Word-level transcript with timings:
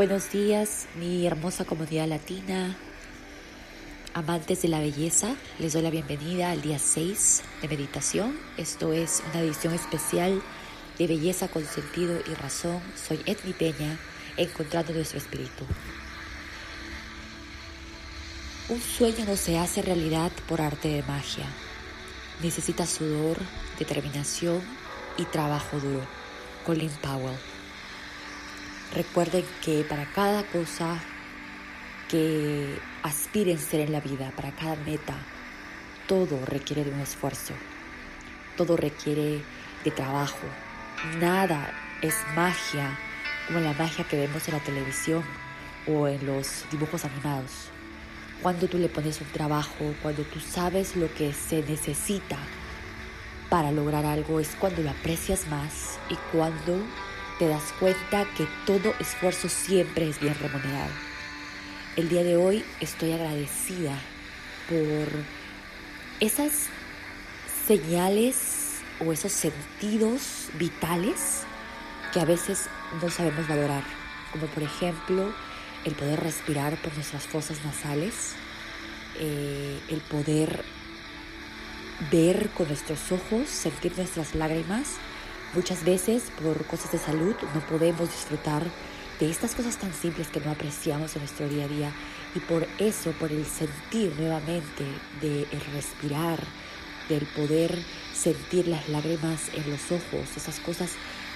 Buenos 0.00 0.32
días, 0.32 0.86
mi 0.94 1.26
hermosa 1.26 1.66
comunidad 1.66 2.08
latina, 2.08 2.74
amantes 4.14 4.62
de 4.62 4.68
la 4.68 4.80
belleza. 4.80 5.36
Les 5.58 5.74
doy 5.74 5.82
la 5.82 5.90
bienvenida 5.90 6.52
al 6.52 6.62
día 6.62 6.78
6 6.78 7.42
de 7.60 7.68
meditación. 7.68 8.34
Esto 8.56 8.94
es 8.94 9.22
una 9.30 9.42
edición 9.42 9.74
especial 9.74 10.40
de 10.96 11.06
Belleza 11.06 11.48
con 11.48 11.66
Sentido 11.66 12.18
y 12.26 12.32
Razón. 12.32 12.80
Soy 12.96 13.20
Edmi 13.26 13.52
Peña, 13.52 13.98
encontrando 14.38 14.94
nuestro 14.94 15.18
espíritu. 15.18 15.66
Un 18.70 18.80
sueño 18.80 19.26
no 19.26 19.36
se 19.36 19.58
hace 19.58 19.82
realidad 19.82 20.32
por 20.48 20.62
arte 20.62 20.88
de 20.88 21.02
magia. 21.02 21.44
Necesita 22.42 22.86
sudor, 22.86 23.36
determinación 23.78 24.62
y 25.18 25.26
trabajo 25.26 25.78
duro. 25.78 26.06
Colin 26.64 26.88
Powell. 27.02 27.49
Recuerden 28.94 29.44
que 29.64 29.84
para 29.84 30.04
cada 30.06 30.42
cosa 30.44 30.98
que 32.08 32.76
aspiren 33.04 33.58
ser 33.58 33.80
en 33.80 33.92
la 33.92 34.00
vida, 34.00 34.32
para 34.34 34.50
cada 34.50 34.74
meta, 34.74 35.14
todo 36.08 36.44
requiere 36.44 36.82
de 36.82 36.90
un 36.90 36.98
esfuerzo, 36.98 37.54
todo 38.56 38.76
requiere 38.76 39.44
de 39.84 39.90
trabajo. 39.92 40.44
Nada 41.20 41.72
es 42.02 42.16
magia 42.34 42.98
como 43.46 43.60
la 43.60 43.74
magia 43.74 44.04
que 44.08 44.16
vemos 44.16 44.48
en 44.48 44.54
la 44.54 44.60
televisión 44.60 45.22
o 45.86 46.08
en 46.08 46.26
los 46.26 46.64
dibujos 46.72 47.04
animados. 47.04 47.70
Cuando 48.42 48.66
tú 48.66 48.76
le 48.76 48.88
pones 48.88 49.20
un 49.20 49.28
trabajo, 49.28 49.94
cuando 50.02 50.24
tú 50.24 50.40
sabes 50.40 50.96
lo 50.96 51.12
que 51.14 51.32
se 51.32 51.62
necesita 51.62 52.38
para 53.48 53.70
lograr 53.70 54.04
algo, 54.04 54.40
es 54.40 54.56
cuando 54.58 54.82
lo 54.82 54.90
aprecias 54.90 55.46
más 55.46 56.00
y 56.08 56.16
cuando 56.32 56.82
te 57.40 57.48
das 57.48 57.72
cuenta 57.80 58.26
que 58.36 58.46
todo 58.66 58.92
esfuerzo 59.00 59.48
siempre 59.48 60.06
es 60.06 60.20
bien 60.20 60.34
remunerado. 60.34 60.92
El 61.96 62.10
día 62.10 62.22
de 62.22 62.36
hoy 62.36 62.62
estoy 62.80 63.12
agradecida 63.12 63.98
por 64.68 65.08
esas 66.20 66.66
señales 67.66 68.82
o 69.02 69.10
esos 69.10 69.32
sentidos 69.32 70.50
vitales 70.58 71.44
que 72.12 72.20
a 72.20 72.26
veces 72.26 72.68
no 73.00 73.08
sabemos 73.08 73.48
valorar, 73.48 73.84
como 74.32 74.46
por 74.48 74.62
ejemplo 74.62 75.32
el 75.86 75.94
poder 75.94 76.20
respirar 76.20 76.76
por 76.82 76.92
nuestras 76.92 77.22
fosas 77.22 77.64
nasales, 77.64 78.34
eh, 79.18 79.78
el 79.88 80.02
poder 80.02 80.62
ver 82.12 82.50
con 82.50 82.68
nuestros 82.68 83.10
ojos, 83.10 83.48
sentir 83.48 83.96
nuestras 83.96 84.34
lágrimas, 84.34 84.98
Muchas 85.52 85.84
veces 85.84 86.30
por 86.40 86.64
cosas 86.66 86.92
de 86.92 86.98
salud 86.98 87.34
no 87.54 87.60
podemos 87.66 88.08
disfrutar 88.08 88.62
de 89.18 89.28
estas 89.28 89.56
cosas 89.56 89.76
tan 89.78 89.92
simples 89.92 90.28
que 90.28 90.38
no 90.38 90.52
apreciamos 90.52 91.16
en 91.16 91.22
nuestro 91.22 91.48
día 91.48 91.64
a 91.64 91.68
día 91.68 91.92
y 92.36 92.38
por 92.38 92.68
eso, 92.78 93.10
por 93.12 93.32
el 93.32 93.44
sentir 93.44 94.14
nuevamente 94.16 94.84
de 95.20 95.46
respirar, 95.74 96.38
del 97.08 97.26
poder 97.26 97.76
sentir 98.14 98.68
las 98.68 98.88
lágrimas 98.88 99.50
en 99.52 99.68
los 99.68 99.90
ojos, 99.90 100.36
esas 100.36 100.60
cosas 100.60 100.92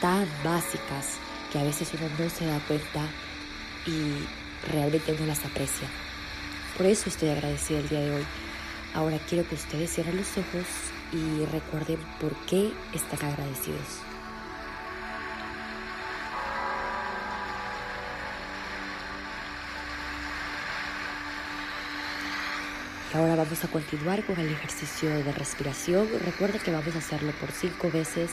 tan 0.00 0.28
básicas 0.44 1.18
que 1.52 1.58
a 1.58 1.64
veces 1.64 1.90
uno 1.94 2.08
no 2.16 2.30
se 2.30 2.46
da 2.46 2.60
cuenta 2.60 3.02
y 3.86 4.70
realmente 4.70 5.16
no 5.18 5.26
las 5.26 5.44
aprecia. 5.44 5.88
Por 6.76 6.86
eso 6.86 7.08
estoy 7.08 7.30
agradecida 7.30 7.80
el 7.80 7.88
día 7.88 8.00
de 8.00 8.10
hoy. 8.12 8.24
Ahora 8.96 9.18
quiero 9.28 9.46
que 9.46 9.56
ustedes 9.56 9.92
cierren 9.92 10.16
los 10.16 10.38
ojos 10.38 10.64
y 11.12 11.44
recuerden 11.52 11.98
por 12.18 12.34
qué 12.46 12.72
están 12.94 13.30
agradecidos. 13.30 14.00
Y 23.12 23.16
ahora 23.18 23.36
vamos 23.36 23.62
a 23.62 23.68
continuar 23.68 24.24
con 24.24 24.40
el 24.40 24.50
ejercicio 24.50 25.10
de 25.10 25.30
respiración. 25.30 26.08
Recuerden 26.24 26.62
que 26.62 26.72
vamos 26.72 26.94
a 26.94 26.98
hacerlo 26.98 27.32
por 27.32 27.52
cinco 27.52 27.90
veces, 27.90 28.30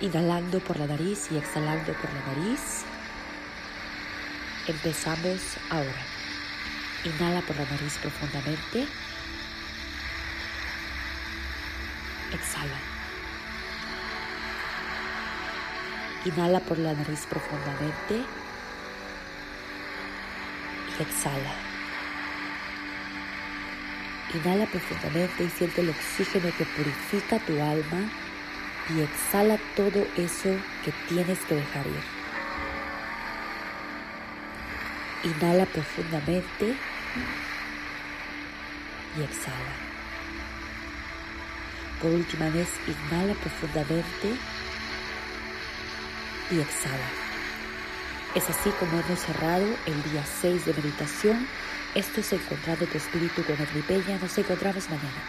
inhalando 0.00 0.60
por 0.60 0.78
la 0.78 0.86
nariz 0.86 1.26
y 1.32 1.38
exhalando 1.38 1.92
por 1.94 2.08
la 2.14 2.34
nariz. 2.34 2.84
Empezamos 4.68 5.40
ahora. 5.70 6.25
Inhala 7.06 7.40
por 7.42 7.56
la 7.56 7.64
nariz 7.66 7.98
profundamente. 7.98 8.84
Exhala. 12.32 12.78
Inhala 16.24 16.58
por 16.58 16.78
la 16.78 16.94
nariz 16.94 17.24
profundamente 17.26 18.24
y 20.98 21.02
exhala. 21.02 21.54
Inhala 24.34 24.66
profundamente 24.66 25.44
y 25.44 25.50
siente 25.50 25.82
el 25.82 25.90
oxígeno 25.90 26.50
que 26.58 26.64
purifica 26.64 27.38
tu 27.38 27.52
alma 27.62 28.00
y 28.90 29.02
exhala 29.02 29.58
todo 29.76 30.04
eso 30.16 30.56
que 30.84 30.90
tienes 31.08 31.38
que 31.44 31.54
dejar 31.54 31.86
ir. 31.86 32.04
Inhala 35.22 35.66
profundamente 35.66 36.76
y 39.18 39.22
exhala. 39.22 39.74
Por 42.00 42.12
última 42.12 42.50
vez, 42.50 42.68
inhala 42.86 43.34
profundamente 43.34 44.34
y 46.50 46.60
exhala. 46.60 47.08
Es 48.34 48.50
así 48.50 48.70
como 48.78 49.00
hemos 49.00 49.18
cerrado 49.18 49.66
el 49.86 50.02
día 50.10 50.24
6 50.42 50.66
de 50.66 50.74
meditación. 50.74 51.46
Esto 51.94 52.20
es 52.20 52.32
Encontrando 52.34 52.84
tu 52.86 52.98
Espíritu 52.98 53.42
con 53.44 53.56
Peña. 53.82 54.18
Nos 54.20 54.36
encontramos 54.36 54.90
mañana. 54.90 55.22